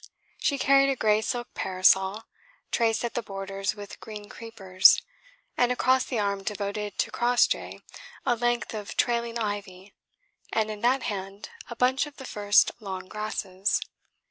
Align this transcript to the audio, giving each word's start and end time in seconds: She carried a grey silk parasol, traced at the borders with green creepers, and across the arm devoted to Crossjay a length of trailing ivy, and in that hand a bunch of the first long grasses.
She 0.39 0.57
carried 0.57 0.89
a 0.89 0.95
grey 0.95 1.21
silk 1.21 1.53
parasol, 1.53 2.23
traced 2.71 3.05
at 3.05 3.13
the 3.13 3.21
borders 3.21 3.75
with 3.75 3.99
green 3.99 4.29
creepers, 4.29 5.03
and 5.55 5.71
across 5.71 6.05
the 6.05 6.17
arm 6.17 6.41
devoted 6.41 6.97
to 6.97 7.11
Crossjay 7.11 7.81
a 8.25 8.35
length 8.35 8.73
of 8.73 8.97
trailing 8.97 9.37
ivy, 9.37 9.93
and 10.51 10.71
in 10.71 10.81
that 10.81 11.03
hand 11.03 11.51
a 11.69 11.75
bunch 11.75 12.07
of 12.07 12.17
the 12.17 12.25
first 12.25 12.71
long 12.79 13.07
grasses. 13.09 13.79